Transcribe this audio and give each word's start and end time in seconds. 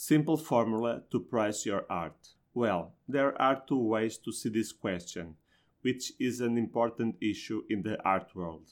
Simple 0.00 0.36
formula 0.36 1.02
to 1.10 1.18
price 1.18 1.66
your 1.66 1.84
art. 1.90 2.28
Well, 2.54 2.94
there 3.08 3.34
are 3.42 3.64
two 3.66 3.82
ways 3.82 4.16
to 4.18 4.30
see 4.30 4.48
this 4.48 4.70
question, 4.70 5.34
which 5.82 6.12
is 6.20 6.40
an 6.40 6.56
important 6.56 7.16
issue 7.20 7.64
in 7.68 7.82
the 7.82 8.00
art 8.04 8.30
world 8.32 8.70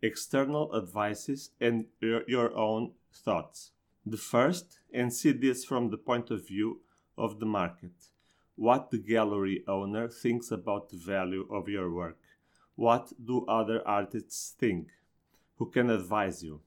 external 0.00 0.74
advices 0.74 1.50
and 1.60 1.84
your 2.00 2.56
own 2.56 2.92
thoughts. 3.12 3.72
The 4.06 4.16
first, 4.16 4.78
and 4.90 5.12
see 5.12 5.32
this 5.32 5.66
from 5.66 5.90
the 5.90 5.98
point 5.98 6.30
of 6.30 6.48
view 6.48 6.80
of 7.18 7.40
the 7.40 7.46
market 7.60 8.08
what 8.56 8.90
the 8.90 8.98
gallery 9.12 9.64
owner 9.68 10.08
thinks 10.08 10.50
about 10.50 10.88
the 10.88 10.96
value 10.96 11.46
of 11.50 11.68
your 11.68 11.92
work. 11.92 12.20
What 12.74 13.12
do 13.22 13.44
other 13.44 13.86
artists 13.86 14.54
think? 14.58 14.88
Who 15.56 15.66
can 15.66 15.90
advise 15.90 16.42
you? 16.42 16.62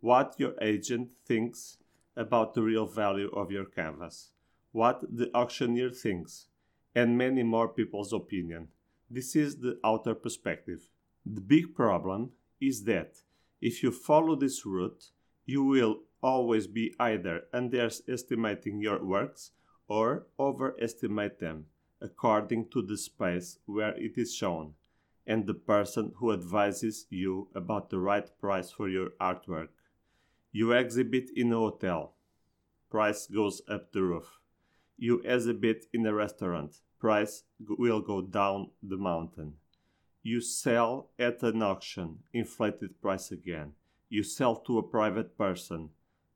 What 0.00 0.34
your 0.38 0.54
agent 0.62 1.10
thinks 1.26 1.76
about 2.16 2.54
the 2.54 2.62
real 2.62 2.86
value 2.86 3.30
of 3.30 3.50
your 3.50 3.64
canvas? 3.64 4.30
What 4.72 5.02
the 5.16 5.30
auctioneer 5.34 5.90
thinks? 5.90 6.46
And 6.94 7.18
many 7.18 7.42
more 7.42 7.68
people's 7.68 8.12
opinion. 8.12 8.68
This 9.10 9.34
is 9.34 9.56
the 9.56 9.78
outer 9.84 10.14
perspective. 10.14 10.88
The 11.26 11.40
big 11.40 11.74
problem 11.74 12.30
is 12.60 12.84
that 12.84 13.16
if 13.60 13.82
you 13.82 13.90
follow 13.90 14.36
this 14.36 14.64
route, 14.64 15.10
you 15.46 15.64
will 15.64 16.00
always 16.22 16.66
be 16.66 16.94
either 16.98 17.42
underestimating 17.52 18.80
your 18.80 19.04
works 19.04 19.50
or 19.88 20.26
overestimate 20.38 21.38
them 21.38 21.66
according 22.00 22.68
to 22.70 22.82
the 22.82 22.96
space 22.96 23.58
where 23.66 23.94
it 23.96 24.16
is 24.16 24.34
shown 24.34 24.74
and 25.26 25.46
the 25.46 25.54
person 25.54 26.12
who 26.16 26.32
advises 26.32 27.06
you 27.08 27.48
about 27.54 27.90
the 27.90 27.98
right 27.98 28.28
price 28.38 28.70
for 28.70 28.88
your 28.88 29.10
artwork. 29.20 29.68
You 30.56 30.70
exhibit 30.70 31.30
in 31.34 31.52
a 31.52 31.56
hotel, 31.56 32.14
price 32.88 33.26
goes 33.26 33.60
up 33.68 33.90
the 33.90 34.04
roof. 34.04 34.38
You 34.96 35.20
exhibit 35.24 35.86
in 35.92 36.06
a 36.06 36.14
restaurant, 36.14 36.76
price 37.00 37.42
will 37.58 38.00
go 38.00 38.22
down 38.22 38.70
the 38.80 38.96
mountain. 38.96 39.54
You 40.22 40.40
sell 40.40 41.10
at 41.18 41.42
an 41.42 41.60
auction, 41.60 42.20
inflated 42.32 43.02
price 43.02 43.32
again. 43.32 43.72
You 44.08 44.22
sell 44.22 44.54
to 44.60 44.78
a 44.78 44.88
private 44.88 45.36
person, 45.36 45.90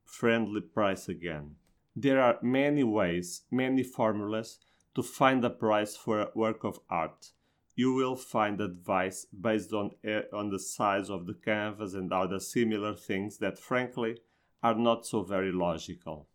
friendly 0.04 0.62
price 0.62 1.08
again. 1.08 1.54
There 1.94 2.20
are 2.20 2.40
many 2.42 2.82
ways, 2.82 3.42
many 3.52 3.84
formulas 3.84 4.58
to 4.96 5.02
find 5.04 5.44
a 5.44 5.50
price 5.50 5.94
for 5.96 6.18
a 6.22 6.30
work 6.34 6.64
of 6.64 6.80
art. 6.90 7.30
You 7.78 7.92
will 7.92 8.16
find 8.16 8.60
advice 8.60 9.24
based 9.26 9.72
on, 9.72 9.92
eh, 10.02 10.22
on 10.32 10.50
the 10.50 10.58
size 10.58 11.08
of 11.08 11.26
the 11.26 11.34
canvas 11.34 11.94
and 11.94 12.12
other 12.12 12.40
similar 12.40 12.92
things 12.92 13.38
that, 13.38 13.56
frankly, 13.56 14.18
are 14.64 14.74
not 14.74 15.06
so 15.06 15.22
very 15.22 15.52
logical. 15.52 16.26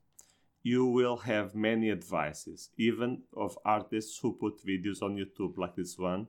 You 0.61 0.86
will 0.86 1.17
have 1.17 1.53
many 1.53 1.91
advices, 1.91 2.69
even 2.77 3.23
of 3.36 3.59
artists 3.66 4.17
who 4.19 4.31
put 4.31 4.66
videos 4.66 5.02
on 5.02 5.17
YouTube 5.17 5.58
like 5.58 5.75
this 5.75 5.97
one. 5.97 6.27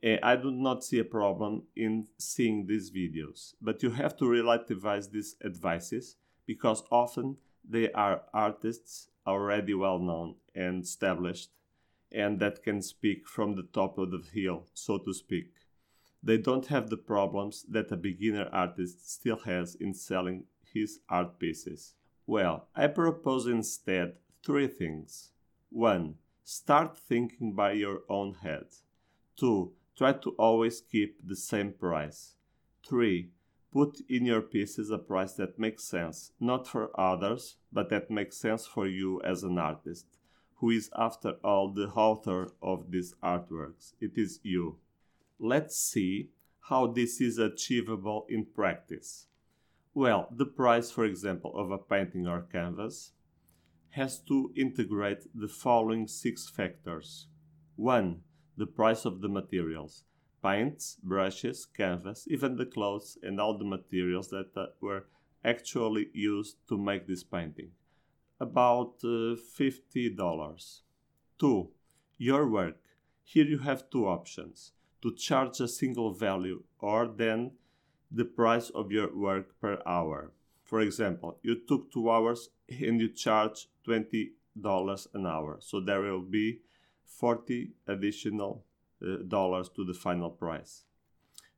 Eh, 0.00 0.18
I 0.22 0.36
do 0.36 0.52
not 0.52 0.84
see 0.84 1.00
a 1.00 1.04
problem 1.18 1.64
in 1.74 2.06
seeing 2.16 2.66
these 2.66 2.92
videos, 2.92 3.54
but 3.60 3.82
you 3.82 3.90
have 3.90 4.16
to 4.18 4.26
relativize 4.26 5.10
these 5.10 5.34
advices 5.44 6.14
because 6.46 6.84
often 6.92 7.38
they 7.68 7.90
are 7.90 8.22
artists 8.32 9.08
already 9.26 9.74
well 9.74 9.98
known 9.98 10.36
and 10.54 10.84
established 10.84 11.50
and 12.12 12.40
that 12.40 12.62
can 12.62 12.82
speak 12.82 13.26
from 13.26 13.54
the 13.54 13.62
top 13.72 13.98
of 13.98 14.10
the 14.10 14.22
hill, 14.32 14.66
so 14.74 14.98
to 14.98 15.12
speak. 15.12 15.52
They 16.22 16.38
don't 16.38 16.66
have 16.66 16.90
the 16.90 16.96
problems 16.96 17.64
that 17.68 17.92
a 17.92 17.96
beginner 17.96 18.48
artist 18.52 19.10
still 19.10 19.38
has 19.38 19.74
in 19.74 19.94
selling 19.94 20.44
his 20.72 21.00
art 21.08 21.38
pieces. 21.38 21.94
Well, 22.26 22.68
I 22.74 22.88
propose 22.88 23.46
instead 23.46 24.14
three 24.44 24.66
things. 24.66 25.30
1. 25.70 26.14
Start 26.44 26.96
thinking 26.96 27.54
by 27.54 27.72
your 27.72 28.02
own 28.08 28.34
head. 28.34 28.66
2. 29.36 29.72
Try 29.96 30.12
to 30.12 30.30
always 30.30 30.80
keep 30.80 31.26
the 31.26 31.36
same 31.36 31.72
price. 31.72 32.34
3. 32.88 33.30
Put 33.72 34.00
in 34.08 34.24
your 34.24 34.42
pieces 34.42 34.90
a 34.90 34.98
price 34.98 35.34
that 35.34 35.58
makes 35.58 35.84
sense, 35.84 36.32
not 36.40 36.66
for 36.66 36.98
others, 36.98 37.56
but 37.72 37.90
that 37.90 38.10
makes 38.10 38.36
sense 38.36 38.66
for 38.66 38.86
you 38.86 39.20
as 39.22 39.42
an 39.42 39.58
artist, 39.58 40.06
who 40.56 40.70
is, 40.70 40.90
after 40.96 41.32
all, 41.44 41.72
the 41.72 41.88
author 41.88 42.52
of 42.62 42.90
these 42.90 43.14
artworks. 43.22 43.92
It 44.00 44.12
is 44.16 44.40
you. 44.42 44.78
Let's 45.38 45.76
see 45.76 46.30
how 46.68 46.88
this 46.88 47.20
is 47.20 47.38
achievable 47.38 48.26
in 48.28 48.46
practice. 48.46 49.26
Well, 49.94 50.28
the 50.30 50.46
price, 50.46 50.90
for 50.90 51.04
example, 51.04 51.56
of 51.56 51.70
a 51.70 51.78
painting 51.78 52.26
or 52.26 52.42
canvas 52.42 53.12
has 53.90 54.18
to 54.20 54.52
integrate 54.56 55.26
the 55.34 55.48
following 55.48 56.06
six 56.06 56.48
factors 56.48 57.28
1. 57.76 58.20
The 58.56 58.66
price 58.66 59.04
of 59.04 59.20
the 59.20 59.28
materials 59.28 60.04
paints, 60.42 60.98
brushes, 61.02 61.66
canvas, 61.66 62.26
even 62.30 62.56
the 62.56 62.66
clothes 62.66 63.18
and 63.22 63.40
all 63.40 63.58
the 63.58 63.64
materials 63.64 64.28
that 64.28 64.50
uh, 64.56 64.66
were 64.80 65.06
actually 65.44 66.08
used 66.12 66.56
to 66.68 66.78
make 66.78 67.06
this 67.06 67.24
painting. 67.24 67.70
About 68.38 68.96
uh, 69.02 69.36
$50. 69.58 70.80
2. 71.38 71.68
Your 72.18 72.48
work. 72.48 72.76
Here 73.22 73.44
you 73.44 73.58
have 73.58 73.90
two 73.90 74.06
options 74.06 74.72
to 75.02 75.14
charge 75.14 75.60
a 75.60 75.68
single 75.68 76.12
value 76.12 76.62
or 76.78 77.06
then 77.06 77.52
the 78.10 78.24
price 78.24 78.70
of 78.70 78.92
your 78.92 79.14
work 79.14 79.58
per 79.60 79.80
hour. 79.86 80.32
For 80.64 80.80
example, 80.80 81.38
you 81.42 81.56
took 81.68 81.92
two 81.92 82.10
hours 82.10 82.50
and 82.68 83.00
you 83.00 83.08
charge 83.08 83.68
$20 83.86 84.30
an 85.14 85.26
hour. 85.26 85.58
So 85.60 85.80
there 85.80 86.00
will 86.00 86.22
be 86.22 86.60
40 87.04 87.72
additional 87.86 88.64
uh, 89.02 89.16
dollars 89.28 89.68
to 89.70 89.84
the 89.84 89.94
final 89.94 90.30
price. 90.30 90.84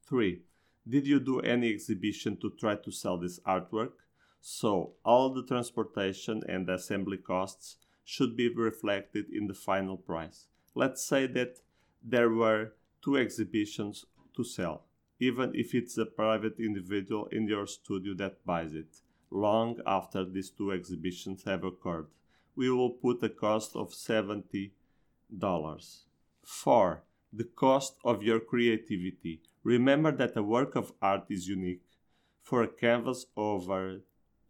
3. 0.08 0.42
Did 0.88 1.06
you 1.06 1.20
do 1.20 1.40
any 1.40 1.70
exhibition 1.70 2.36
to 2.38 2.50
try 2.58 2.74
to 2.76 2.90
sell 2.90 3.18
this 3.18 3.40
artwork? 3.40 3.92
So, 4.40 4.94
all 5.04 5.30
the 5.30 5.44
transportation 5.44 6.42
and 6.48 6.68
assembly 6.68 7.18
costs 7.18 7.76
should 8.04 8.36
be 8.36 8.48
reflected 8.48 9.26
in 9.30 9.46
the 9.46 9.54
final 9.54 9.96
price. 9.96 10.46
Let's 10.74 11.04
say 11.04 11.26
that 11.28 11.60
there 12.02 12.30
were 12.30 12.72
two 13.02 13.16
exhibitions 13.16 14.04
to 14.34 14.44
sell, 14.44 14.84
even 15.18 15.52
if 15.54 15.74
it's 15.74 15.98
a 15.98 16.06
private 16.06 16.58
individual 16.58 17.26
in 17.26 17.48
your 17.48 17.66
studio 17.66 18.14
that 18.14 18.44
buys 18.46 18.74
it, 18.74 19.02
long 19.30 19.78
after 19.86 20.24
these 20.24 20.50
two 20.50 20.72
exhibitions 20.72 21.44
have 21.44 21.64
occurred. 21.64 22.06
We 22.56 22.70
will 22.70 22.90
put 22.90 23.22
a 23.22 23.28
cost 23.28 23.76
of 23.76 23.90
$70. 23.90 24.70
4 26.44 27.02
the 27.32 27.44
cost 27.44 27.98
of 28.04 28.22
your 28.22 28.40
creativity. 28.40 29.42
Remember 29.62 30.10
that 30.12 30.36
a 30.36 30.42
work 30.42 30.74
of 30.76 30.92
art 31.02 31.24
is 31.28 31.46
unique. 31.46 31.82
For 32.42 32.62
a 32.62 32.68
canvas 32.68 33.26
over 33.36 34.00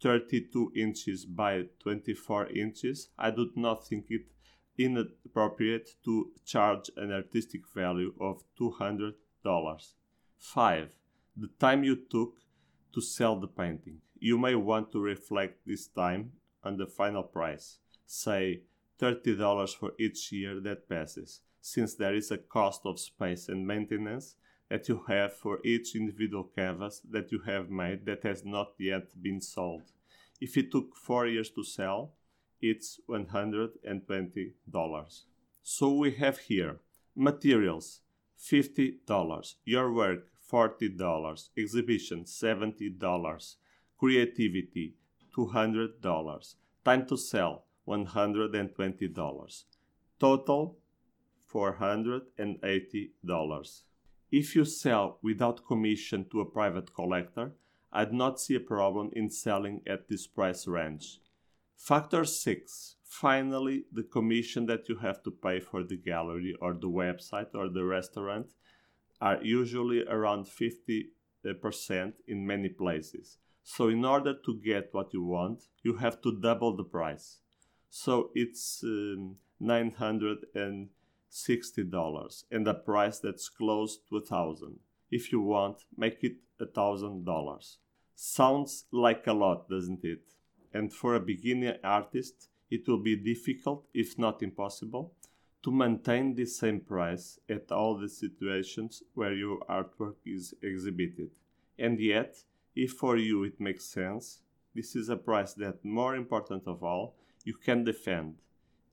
32 0.01 0.71
inches 0.75 1.25
by 1.25 1.63
24 1.83 2.47
inches, 2.51 3.09
I 3.17 3.31
do 3.31 3.51
not 3.55 3.87
think 3.87 4.05
it 4.09 4.21
inappropriate 4.77 5.89
to 6.05 6.31
charge 6.45 6.89
an 6.95 7.11
artistic 7.11 7.61
value 7.73 8.13
of 8.19 8.43
$200. 8.59 9.13
5. 10.37 10.95
The 11.35 11.49
time 11.59 11.83
you 11.83 11.95
took 11.95 12.35
to 12.93 13.01
sell 13.01 13.39
the 13.39 13.47
painting. 13.47 13.99
You 14.19 14.37
may 14.37 14.55
want 14.55 14.91
to 14.91 14.99
reflect 14.99 15.65
this 15.65 15.87
time 15.87 16.31
on 16.63 16.77
the 16.77 16.87
final 16.87 17.23
price, 17.23 17.79
say 18.05 18.61
$30 18.99 19.75
for 19.75 19.91
each 19.99 20.31
year 20.31 20.59
that 20.61 20.89
passes 20.89 21.41
since 21.61 21.95
there 21.95 22.15
is 22.15 22.31
a 22.31 22.37
cost 22.37 22.81
of 22.85 22.99
space 22.99 23.49
and 23.49 23.67
maintenance 23.67 24.35
that 24.69 24.87
you 24.87 25.03
have 25.07 25.33
for 25.33 25.59
each 25.65 25.95
individual 25.95 26.49
canvas 26.55 27.01
that 27.09 27.31
you 27.31 27.39
have 27.45 27.69
made 27.69 28.05
that 28.05 28.23
has 28.23 28.45
not 28.45 28.73
yet 28.77 29.21
been 29.21 29.41
sold. 29.41 29.83
If 30.39 30.55
it 30.57 30.71
took 30.71 30.95
four 30.95 31.27
years 31.27 31.49
to 31.51 31.63
sell, 31.63 32.13
it's 32.61 32.99
$120. 33.09 35.21
So 35.63 35.93
we 35.93 36.11
have 36.11 36.37
here 36.39 36.79
materials 37.15 38.01
$50, 38.39 39.55
your 39.65 39.91
work 39.91 40.27
$40, 40.51 41.49
exhibition 41.57 42.23
$70, 42.23 43.55
creativity 43.97 44.95
$200, 45.35 46.55
time 46.85 47.05
to 47.05 47.17
sell 47.17 47.65
$120. 47.87 49.63
Total 50.19 50.77
$480. 51.53 53.81
If 54.31 54.55
you 54.55 54.65
sell 54.65 55.19
without 55.21 55.65
commission 55.65 56.25
to 56.31 56.41
a 56.41 56.45
private 56.45 56.93
collector, 56.93 57.53
I'd 57.91 58.13
not 58.13 58.39
see 58.39 58.55
a 58.55 58.59
problem 58.59 59.09
in 59.13 59.29
selling 59.29 59.81
at 59.87 60.07
this 60.07 60.27
price 60.27 60.67
range. 60.67 61.19
Factor 61.75 62.25
6. 62.25 62.95
Finally, 63.03 63.85
the 63.91 64.03
commission 64.03 64.67
that 64.67 64.87
you 64.87 64.97
have 64.97 65.23
to 65.23 65.31
pay 65.31 65.59
for 65.59 65.83
the 65.83 65.97
gallery 65.97 66.55
or 66.61 66.73
the 66.73 66.89
website 66.89 67.55
or 67.55 67.69
the 67.69 67.83
restaurant 67.83 68.51
are 69.19 69.43
usually 69.43 70.05
around 70.07 70.45
50% 70.45 71.05
in 72.27 72.45
many 72.45 72.69
places. 72.69 73.37
So, 73.63 73.87
in 73.87 74.05
order 74.05 74.33
to 74.45 74.61
get 74.63 74.89
what 74.91 75.13
you 75.13 75.23
want, 75.23 75.63
you 75.83 75.95
have 75.95 76.21
to 76.21 76.39
double 76.39 76.75
the 76.75 76.83
price. 76.83 77.39
So 77.89 78.29
it's 78.35 78.81
um, 78.83 79.37
$960 79.61 80.43
and 80.55 80.89
a 82.67 82.73
price 82.73 83.19
that's 83.19 83.49
close 83.49 83.97
to 84.09 84.17
a 84.17 84.21
thousand. 84.21 84.79
If 85.11 85.31
you 85.31 85.41
want, 85.41 85.85
make 85.97 86.23
it 86.23 86.37
a 86.59 86.65
thousand 86.65 87.25
dollars. 87.25 87.77
Sounds 88.15 88.85
like 88.91 89.27
a 89.27 89.33
lot, 89.33 89.69
doesn't 89.69 90.03
it? 90.03 90.21
And 90.73 90.93
for 90.93 91.15
a 91.15 91.19
beginner 91.19 91.77
artist, 91.83 92.49
it 92.69 92.87
will 92.87 93.01
be 93.01 93.15
difficult, 93.15 93.87
if 93.93 94.17
not 94.19 94.43
impossible, 94.43 95.13
to 95.63 95.71
maintain 95.71 96.35
the 96.35 96.45
same 96.45 96.79
price 96.79 97.39
at 97.49 97.71
all 97.71 97.97
the 97.97 98.09
situations 98.09 99.03
where 99.13 99.33
your 99.33 99.59
artwork 99.69 100.15
is 100.25 100.53
exhibited. 100.61 101.31
And 101.77 101.99
yet, 101.99 102.43
if 102.75 102.91
for 102.93 103.17
you 103.17 103.43
it 103.43 103.59
makes 103.59 103.85
sense, 103.85 104.41
this 104.75 104.95
is 104.95 105.09
a 105.09 105.17
price 105.17 105.53
that, 105.55 105.83
more 105.83 106.15
important 106.15 106.67
of 106.67 106.83
all, 106.83 107.15
you 107.43 107.53
can 107.53 107.83
defend. 107.83 108.35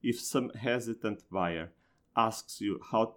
If 0.01 0.19
some 0.19 0.49
hesitant 0.49 1.23
buyer 1.31 1.71
asks 2.17 2.59
you 2.59 2.81
how, 2.91 3.15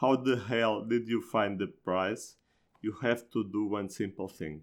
how 0.00 0.16
the 0.16 0.36
hell 0.36 0.82
did 0.82 1.08
you 1.08 1.20
find 1.20 1.58
the 1.58 1.66
price, 1.66 2.36
you 2.80 2.92
have 3.02 3.30
to 3.32 3.44
do 3.44 3.66
one 3.66 3.88
simple 3.88 4.28
thing. 4.28 4.62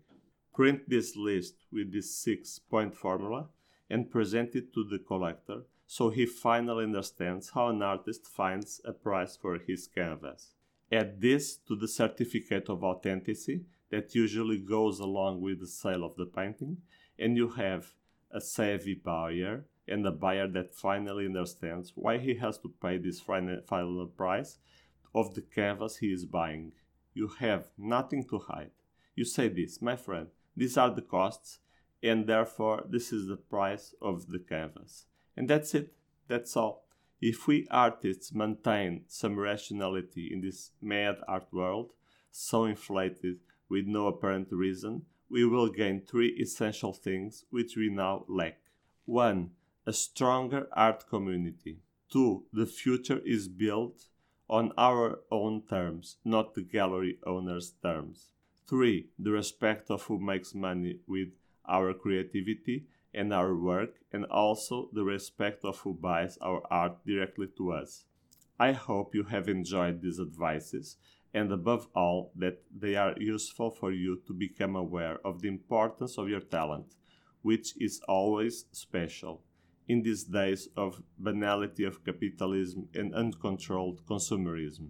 Print 0.55 0.89
this 0.89 1.15
list 1.15 1.55
with 1.71 1.91
this 1.91 2.15
six 2.15 2.57
point 2.57 2.95
formula 2.95 3.49
and 3.89 4.09
present 4.09 4.55
it 4.55 4.73
to 4.73 4.83
the 4.83 4.99
collector 4.99 5.63
so 5.93 6.09
he 6.09 6.25
finally 6.25 6.85
understands 6.85 7.51
how 7.51 7.67
an 7.67 7.83
artist 7.83 8.25
finds 8.25 8.81
a 8.83 8.91
price 8.91 9.35
for 9.35 9.59
his 9.59 9.85
canvas. 9.85 10.55
Add 10.91 11.21
this 11.21 11.57
to 11.67 11.75
the 11.75 11.87
certificate 11.87 12.67
of 12.67 12.83
authenticity 12.83 13.65
that 13.91 14.15
usually 14.15 14.57
goes 14.57 14.99
along 14.99 15.41
with 15.41 15.59
the 15.59 15.67
sale 15.67 16.03
of 16.03 16.15
the 16.15 16.25
painting, 16.25 16.77
and 17.19 17.37
you 17.37 17.49
have 17.49 17.93
a 18.33 18.41
savvy 18.41 18.95
buyer 18.95 19.65
and 19.87 20.05
a 20.05 20.11
buyer 20.11 20.47
that 20.47 20.75
finally 20.75 21.25
understands 21.25 21.93
why 21.95 22.17
he 22.17 22.35
has 22.35 22.57
to 22.57 22.73
pay 22.81 22.97
this 22.97 23.19
final 23.19 24.07
price 24.07 24.57
of 25.13 25.35
the 25.35 25.41
canvas 25.41 25.97
he 25.97 26.07
is 26.07 26.25
buying. 26.25 26.71
You 27.13 27.27
have 27.39 27.67
nothing 27.77 28.23
to 28.29 28.39
hide. 28.39 28.71
You 29.15 29.25
say 29.25 29.49
this, 29.49 29.81
my 29.81 29.95
friend, 29.95 30.27
these 30.55 30.77
are 30.77 30.89
the 30.89 31.01
costs, 31.01 31.59
and 32.01 32.25
therefore 32.25 32.85
this 32.89 33.13
is 33.13 33.27
the 33.27 33.37
price 33.37 33.93
of 34.01 34.27
the 34.27 34.39
canvas. 34.39 35.05
And 35.37 35.49
that's 35.49 35.75
it. 35.75 35.93
That's 36.27 36.57
all. 36.57 36.85
If 37.21 37.47
we 37.47 37.67
artists 37.69 38.33
maintain 38.33 39.03
some 39.07 39.39
rationality 39.39 40.29
in 40.31 40.41
this 40.41 40.71
mad 40.81 41.17
art 41.27 41.47
world, 41.51 41.91
so 42.31 42.65
inflated 42.65 43.37
with 43.69 43.85
no 43.85 44.07
apparent 44.07 44.47
reason, 44.51 45.03
we 45.29 45.45
will 45.45 45.69
gain 45.69 46.01
three 46.01 46.29
essential 46.39 46.93
things 46.93 47.45
which 47.49 47.75
we 47.75 47.89
now 47.89 48.25
lack. 48.27 48.59
1. 49.05 49.49
A 49.85 49.93
stronger 49.93 50.67
art 50.73 51.07
community. 51.09 51.79
2. 52.11 52.45
The 52.53 52.65
future 52.65 53.21
is 53.25 53.47
built 53.47 54.05
on 54.49 54.71
our 54.77 55.19
own 55.31 55.63
terms, 55.67 56.17
not 56.23 56.53
the 56.53 56.61
gallery 56.61 57.17
owner's 57.25 57.71
terms. 57.81 58.33
3. 58.67 59.07
The 59.17 59.31
respect 59.31 59.89
of 59.89 60.03
who 60.03 60.19
makes 60.19 60.53
money 60.53 60.99
with 61.07 61.29
our 61.67 61.93
creativity 61.93 62.85
and 63.13 63.33
our 63.33 63.55
work, 63.55 63.95
and 64.11 64.25
also 64.25 64.89
the 64.91 65.03
respect 65.03 65.63
of 65.63 65.79
who 65.79 65.93
buys 65.93 66.37
our 66.41 66.61
art 66.71 66.97
directly 67.05 67.47
to 67.57 67.71
us. 67.71 68.05
I 68.59 68.71
hope 68.71 69.15
you 69.15 69.23
have 69.23 69.47
enjoyed 69.47 70.01
these 70.01 70.19
advices 70.19 70.97
and 71.33 71.51
above 71.51 71.87
all 71.95 72.31
that 72.35 72.61
they 72.75 72.95
are 72.95 73.15
useful 73.17 73.71
for 73.71 73.91
you 73.91 74.21
to 74.27 74.33
become 74.33 74.75
aware 74.75 75.17
of 75.25 75.41
the 75.41 75.47
importance 75.47 76.17
of 76.17 76.29
your 76.29 76.39
talent, 76.39 76.95
which 77.41 77.73
is 77.81 78.01
always 78.07 78.65
special 78.71 79.41
in 79.87 80.01
these 80.01 80.23
days 80.23 80.69
of 80.77 81.01
banality 81.17 81.83
of 81.83 82.03
capitalism 82.05 82.87
and 82.93 83.13
uncontrolled 83.13 84.05
consumerism. 84.05 84.89